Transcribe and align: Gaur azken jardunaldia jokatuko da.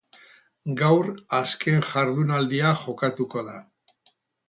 Gaur 0.79 1.09
azken 1.41 1.85
jardunaldia 1.91 2.75
jokatuko 2.87 3.49
da. 3.53 3.59